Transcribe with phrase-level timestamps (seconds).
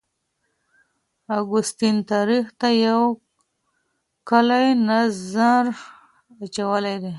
[1.37, 3.01] اګوستین تاریخ ته یو
[4.29, 5.63] کلی نظر
[6.41, 7.09] اچولی دی.